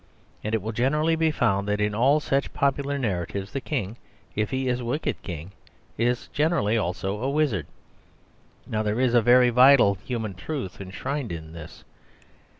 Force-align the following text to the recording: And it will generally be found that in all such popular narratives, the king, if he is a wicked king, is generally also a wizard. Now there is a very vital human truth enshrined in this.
And 0.43 0.55
it 0.55 0.63
will 0.63 0.71
generally 0.71 1.15
be 1.15 1.29
found 1.29 1.67
that 1.67 1.79
in 1.79 1.93
all 1.93 2.19
such 2.19 2.51
popular 2.53 2.97
narratives, 2.97 3.51
the 3.51 3.61
king, 3.61 3.97
if 4.35 4.49
he 4.49 4.67
is 4.67 4.79
a 4.79 4.83
wicked 4.85 5.21
king, 5.21 5.51
is 5.95 6.27
generally 6.29 6.75
also 6.75 7.21
a 7.21 7.29
wizard. 7.29 7.67
Now 8.65 8.81
there 8.81 8.99
is 8.99 9.13
a 9.13 9.21
very 9.21 9.51
vital 9.51 9.93
human 10.03 10.33
truth 10.33 10.81
enshrined 10.81 11.31
in 11.31 11.53
this. 11.53 11.83